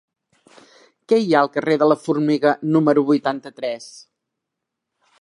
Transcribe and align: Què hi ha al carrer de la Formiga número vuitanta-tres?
Què 1.11 1.19
hi 1.25 1.35
ha 1.35 1.41
al 1.45 1.51
carrer 1.57 1.77
de 1.83 1.89
la 1.93 1.99
Formiga 2.07 2.57
número 2.77 3.07
vuitanta-tres? 3.13 3.89